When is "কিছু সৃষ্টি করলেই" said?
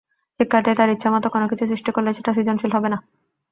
1.51-2.15